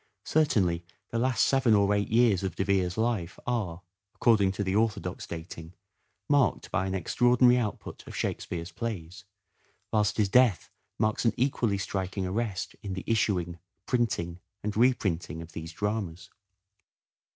Certainly 0.25 0.83
the 1.11 1.19
last 1.19 1.45
seven 1.45 1.75
or 1.75 1.93
eight 1.93 2.09
years 2.09 2.41
of 2.41 2.55
De 2.55 2.63
Vere's 2.63 2.97
life 2.97 3.37
are, 3.45 3.83
according 4.15 4.51
to 4.53 4.63
the 4.63 4.75
orthodox 4.75 5.27
dating, 5.27 5.75
marked 6.27 6.71
by 6.71 6.87
an 6.87 6.95
extraordinary 6.95 7.59
output 7.59 8.07
of 8.07 8.15
Shakespeare's 8.15 8.71
plays, 8.71 9.25
whilst 9.93 10.17
his 10.17 10.27
death 10.27 10.71
marks 10.97 11.23
an 11.23 11.33
equally 11.37 11.77
striking 11.77 12.25
arrest 12.25 12.75
in 12.81 12.93
the 12.93 13.03
issuing, 13.05 13.59
printing 13.85 14.39
and 14.63 14.75
reprinting 14.75 15.39
of 15.39 15.51
these 15.51 15.71
dramas. 15.71 16.31